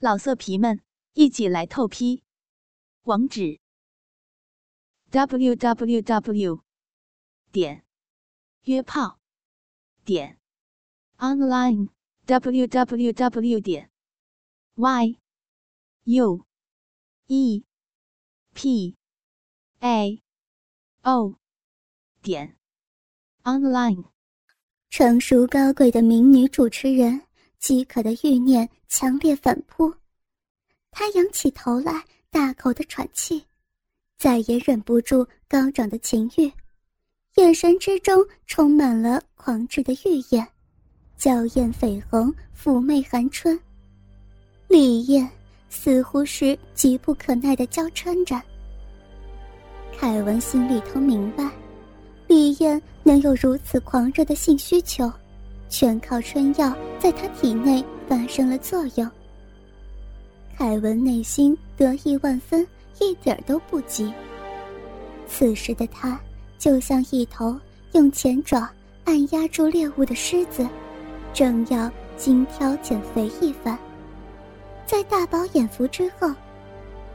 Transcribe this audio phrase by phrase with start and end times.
[0.00, 0.80] 老色皮们，
[1.14, 2.22] 一起来透批！
[3.02, 3.58] 网址
[5.10, 6.62] ：w w w
[7.50, 7.84] 点
[8.62, 9.18] 约炮
[10.04, 10.38] 点
[11.16, 11.88] online
[12.26, 13.90] w w w 点
[14.76, 15.18] y
[16.04, 16.46] u
[17.26, 17.64] e
[18.54, 18.96] p
[19.80, 20.22] a
[21.02, 21.34] o
[22.22, 22.56] 点
[23.42, 24.04] online。
[24.88, 27.26] 成熟高贵的名女主持人，
[27.58, 29.92] 饥渴的欲念强烈反扑。
[30.90, 33.44] 他仰起头来，大口的喘气，
[34.16, 36.50] 再也忍不住高涨的情欲，
[37.36, 40.46] 眼神之中充满了狂炽的欲焰，
[41.16, 43.58] 娇艳绯红，妩媚含春。
[44.66, 45.28] 李艳
[45.68, 48.40] 似乎是急不可耐的娇嗔着。
[49.96, 51.50] 凯文心里头明白。
[52.26, 55.10] 李艳能有如此狂热的性需求，
[55.68, 59.10] 全靠春药在她体内发生了作用。
[60.56, 62.66] 凯文内心得意万分，
[63.00, 64.12] 一点都不急。
[65.26, 66.18] 此时的他
[66.58, 67.56] 就像一头
[67.92, 68.68] 用前爪
[69.04, 70.66] 按压住猎物的狮子，
[71.32, 73.78] 正要精挑减肥一番。
[74.86, 76.28] 在大饱眼福之后，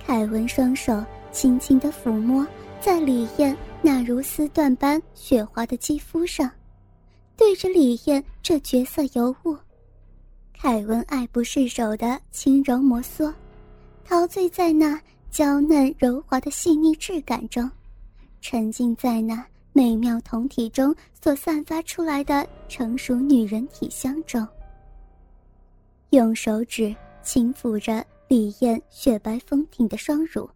[0.05, 2.45] 凯文双手轻轻地抚摸
[2.79, 3.55] 在李艳。
[3.85, 6.49] 那如丝缎般雪滑的肌肤上，
[7.35, 9.57] 对着李艳这绝色尤物，
[10.53, 13.33] 凯文爱不释手的轻柔摩挲，
[14.05, 17.69] 陶醉在那娇嫩柔滑的细腻质感中，
[18.39, 24.47] 沉浸在那美妙酮体中所散发出来的成熟女人体香中。
[26.11, 30.49] 用手指轻抚着李艳雪白丰挺的双乳，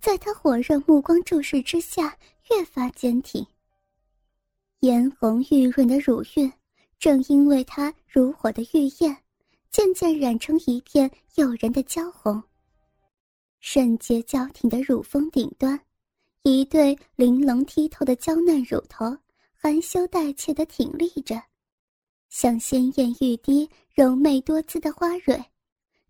[0.00, 2.16] 在他火热目光注视之下。
[2.50, 3.42] 越发坚挺。
[4.84, 6.52] 嫣红玉润的乳晕，
[6.98, 9.16] 正因为她如火的玉焰，
[9.70, 12.42] 渐渐染成一片诱人的娇红。
[13.60, 15.80] 圣洁娇挺的乳峰顶端，
[16.42, 19.06] 一对玲珑剔透的娇嫩乳头，
[19.54, 21.42] 含羞带怯的挺立着，
[22.28, 25.42] 像鲜艳欲滴、柔媚多姿的花蕊，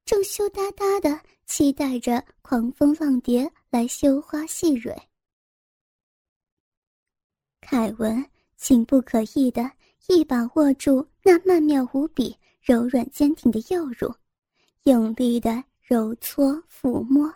[0.04, 4.92] 正羞答答的期待着狂风浪蝶来羞花戏蕊。
[7.60, 8.28] 凯文
[8.64, 9.70] 情不可抑的
[10.08, 14.10] 一把握住那曼妙无比、柔软坚挺的幼乳，
[14.84, 17.30] 用力的揉搓抚摸，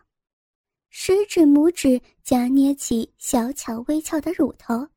[0.88, 4.88] 食指、拇指夹捏起小巧微翘的乳头，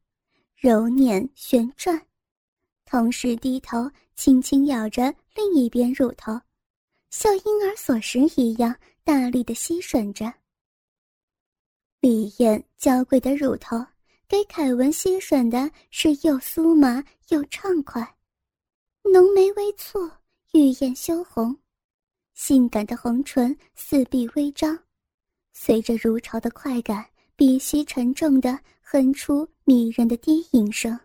[0.55, 2.01] 揉捻旋转，
[2.85, 6.39] 同时低头轻轻咬着另一边乳头，
[7.09, 10.33] 像婴儿所食一样大力的吸吮着。
[11.99, 13.85] 李艳娇贵的乳头。
[14.31, 18.15] 给凯文吸吮的是又酥麻又畅快，
[19.03, 20.09] 浓眉微蹙，
[20.53, 21.53] 玉眼羞红，
[22.33, 24.79] 性感的红唇四壁微张，
[25.51, 27.05] 随着如潮的快感，
[27.35, 30.97] 鼻息沉重的哼出迷人的低吟声。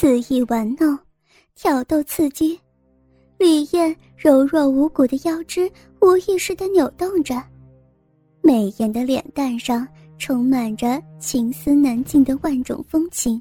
[0.00, 0.98] 肆意玩弄，
[1.54, 2.58] 挑逗刺激，
[3.36, 7.34] 李艳柔弱无骨的腰肢无意识的扭动着，
[8.40, 13.38] 美艳的脸蛋上充满着情思难尽的万种风情，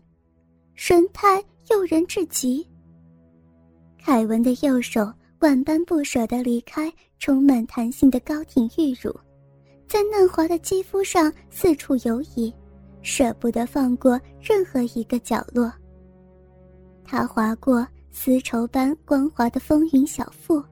[0.75, 2.67] 神态诱人至极。
[3.97, 5.09] 凯文的右手
[5.39, 9.17] 万般不舍地离开充满弹性的高挺玉乳，
[9.87, 12.53] 在嫩滑的肌肤上四处游移，
[13.01, 15.71] 舍不得放过任何一个角落。
[17.11, 20.63] 他划过丝绸般光滑的风云小腹，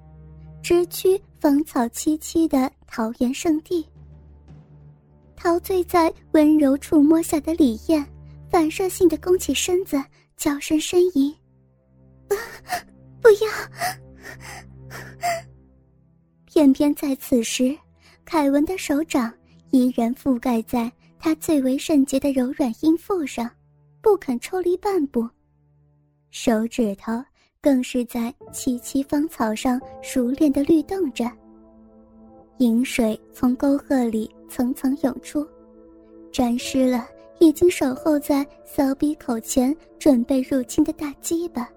[0.62, 3.84] 直趋芳草萋萋的桃源圣地。
[5.36, 8.06] 陶醉在温柔触摸下的李艳，
[8.52, 10.00] 反射性的弓起身子，
[10.36, 11.36] 娇声呻吟
[13.20, 13.50] ：“不要！”
[16.46, 17.76] 偏偏在此时，
[18.26, 19.34] 凯文的手掌
[19.72, 23.50] 依然覆盖在他最为圣洁的柔软阴腹上，
[24.04, 25.28] 不肯抽离半步。
[26.40, 27.12] 手指头
[27.60, 31.26] 更是在萋萋芳草上熟练的律动着。
[32.60, 35.44] 饮水从沟壑里层层涌出，
[36.32, 37.08] 沾湿了
[37.40, 41.68] 已经守候在骚逼口前准备入侵的大鸡巴。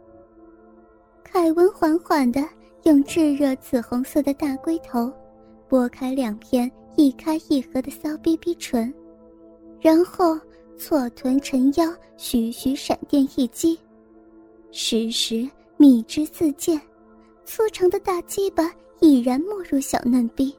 [1.24, 2.46] 凯文缓缓地
[2.82, 5.10] 用炙热紫红色的大龟头
[5.68, 8.92] 拨开两片一开一合的骚逼逼唇，
[9.80, 10.38] 然后
[10.76, 13.78] 错臀沉腰，徐徐闪电一击。
[14.72, 16.80] 时时蜜汁四溅，
[17.44, 20.54] 粗长的大鸡巴已然没入小嫩逼，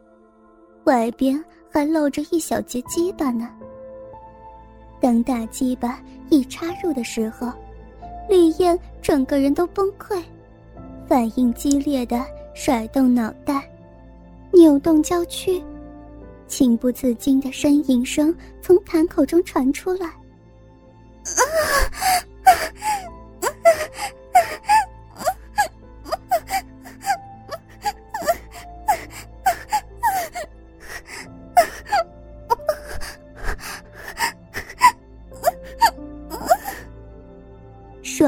[0.84, 3.50] 外边还露着一小截鸡巴呢。
[5.00, 7.54] 当大鸡巴一插入的时候，
[8.30, 10.22] 李艳整个人都崩溃，
[11.08, 12.22] 反应激烈的
[12.54, 13.64] 甩动脑袋，
[14.52, 15.64] 扭动娇躯，
[16.48, 20.12] 情不自禁的呻吟声从痰口中传出来。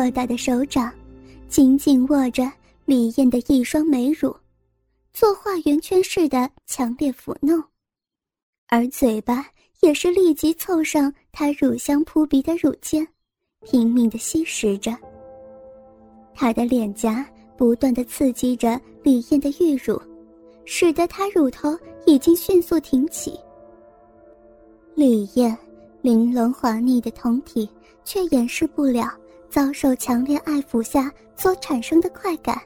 [0.04, 0.92] 硕大的手掌
[1.48, 2.52] 紧紧握着
[2.84, 4.36] 李艳的一双美乳，
[5.14, 7.64] 做画圆圈似的强烈抚弄，
[8.68, 9.48] 而嘴巴
[9.80, 13.08] 也是立即凑上她乳香扑鼻的乳尖，
[13.62, 14.94] 拼命的吸食着。
[16.36, 19.98] 她的脸颊不断的刺激着李艳的玉乳，
[20.66, 23.40] 使得她乳头已经迅速挺起。
[24.96, 25.58] 李艳
[26.02, 27.70] 玲珑滑腻的酮体
[28.04, 29.10] 却掩饰不了。
[29.54, 32.60] 遭受强烈爱抚下所产生的快感，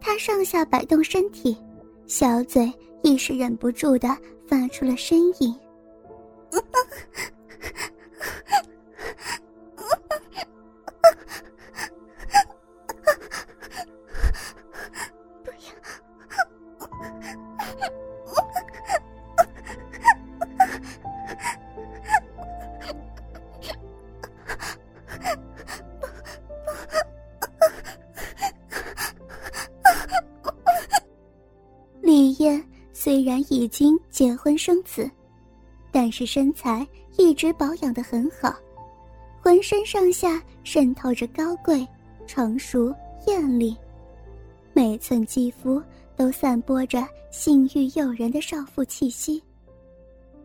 [0.00, 1.56] 他上下摆动身体，
[2.08, 2.72] 小嘴
[3.04, 4.08] 一时忍不住的
[4.48, 5.54] 发出了呻吟。
[6.50, 6.58] 不
[15.62, 15.70] 要
[33.52, 35.08] 已经结婚生子，
[35.90, 36.88] 但是身材
[37.18, 38.56] 一直保养的很好，
[39.42, 41.86] 浑身上下渗透着高贵、
[42.26, 42.94] 成熟、
[43.26, 43.76] 艳丽，
[44.72, 45.82] 每寸肌肤
[46.16, 49.42] 都散播着性欲诱人的少妇气息。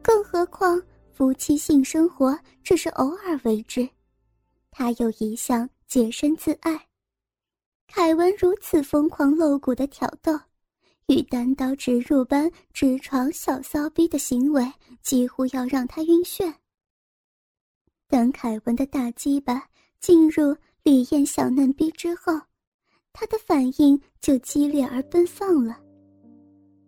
[0.02, 0.82] 更何况
[1.14, 3.88] 夫妻性生活只是偶尔为之，
[4.70, 6.78] 他又一向洁身自爱。
[7.88, 10.38] 凯文如此疯狂露骨的挑逗。
[11.08, 14.62] 与单刀直入般直闯小骚逼的行为，
[15.02, 16.54] 几乎要让他晕眩。
[18.10, 19.64] 等凯文的大鸡巴
[20.02, 22.34] 进入李艳小嫩逼之后，
[23.14, 25.80] 他的反应就激烈而奔放了。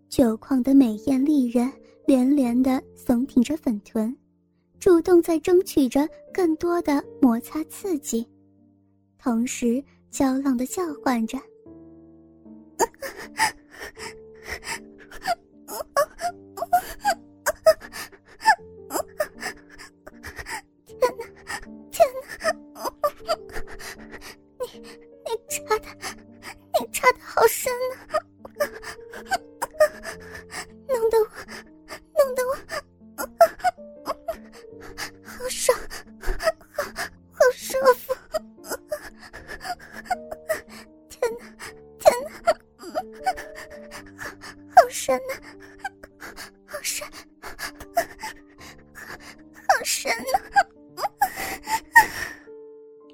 [0.09, 1.71] 酒矿的美艳丽人
[2.05, 4.13] 连连的耸挺着粉臀，
[4.79, 8.27] 主动在争取着更多的摩擦刺激，
[9.17, 11.37] 同时娇浪的叫唤着。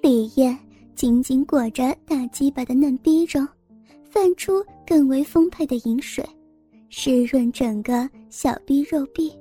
[0.02, 0.58] 李艳
[0.96, 3.46] 紧紧裹着大鸡巴的嫩逼中，
[4.04, 6.24] 泛出更为丰沛的饮水，
[6.90, 9.38] 湿润整个小逼肉壁，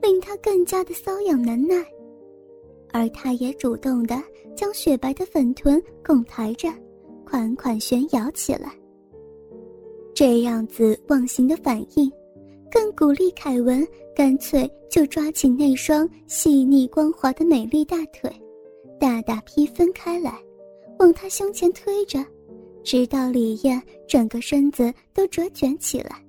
[0.00, 1.74] 令他更加的瘙痒难耐。
[2.92, 4.22] 而他也主动的
[4.56, 6.72] 将雪白的粉臀拱抬着，
[7.24, 8.72] 款款旋摇起来。
[10.14, 12.10] 这样子忘形的反应，
[12.70, 18.30] 更鼓励凯文干脆就抓起那双细腻光滑的美丽大腿。
[19.00, 20.38] 大大劈分开来，
[21.00, 22.24] 往他胸前推着，
[22.84, 26.24] 直到李艳整个身子都折卷起来。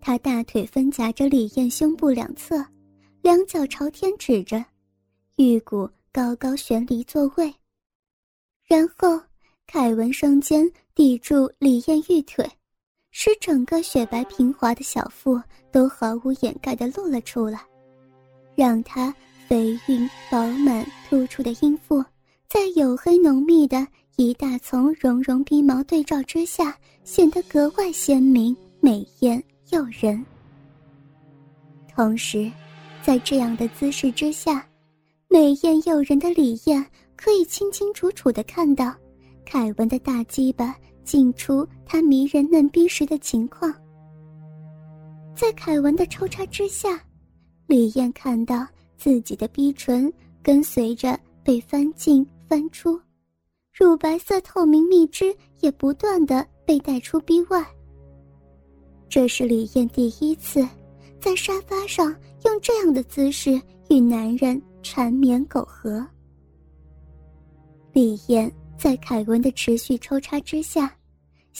[0.00, 2.64] 他大腿分夹着李艳胸部两侧，
[3.20, 4.64] 两脚朝天指着，
[5.36, 7.52] 玉骨高高悬离座位。
[8.66, 9.20] 然后
[9.66, 12.48] 凯文双肩抵住李艳玉腿，
[13.20, 17.60] 使整个雪白平滑的小腹都毫无掩盖的露了出来，
[18.54, 19.12] 让她。
[19.48, 22.04] 肥韵饱满突出的阴腹，
[22.48, 23.84] 在黝黑浓密的
[24.16, 30.22] 一大丛绒绒鼻毛对照之下，显得格外鲜明、美艳诱人。
[31.90, 32.52] 同时，
[33.02, 34.64] 在这样的姿势之下，
[35.28, 36.84] 美艳诱人的李艳
[37.16, 38.94] 可以清清楚楚地看到
[39.46, 40.76] 凯文的大鸡巴
[41.08, 43.74] 进出他迷人嫩逼时的情况。
[45.34, 47.00] 在凯文的抽插之下，
[47.66, 48.66] 李艳看到。
[49.00, 50.12] 自己的逼唇
[50.42, 53.00] 跟随着被翻进翻出，
[53.72, 57.64] 乳白色透明蜜汁也不断的被带出逼外。
[59.08, 60.66] 这是李艳第一次
[61.20, 62.12] 在沙发上
[62.44, 63.52] 用这样的姿势
[63.88, 66.04] 与男人缠绵苟合。
[67.92, 70.92] 李艳在凯文的持续抽插之下，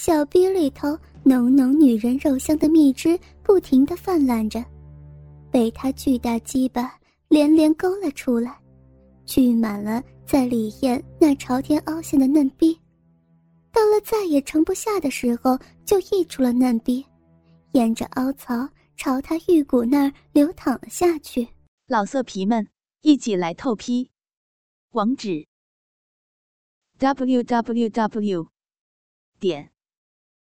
[0.00, 4.64] 小逼里头浓浓女人肉香的蜜汁不停的泛滥着，
[5.50, 8.57] 被他巨大鸡巴连连勾了出来，
[9.26, 12.78] 聚满了在李艳那朝天凹陷的嫩逼。
[13.73, 17.05] 到了再也盛不下的时候，就溢出了嫩逼。
[17.73, 18.55] 沿着凹槽
[18.97, 21.45] 朝他玉骨那儿流淌了下去。
[21.88, 22.64] 老色皮们，
[23.00, 24.09] 一起来透批！
[24.93, 25.45] 网址
[26.99, 28.47] ：w w w
[29.40, 29.69] 点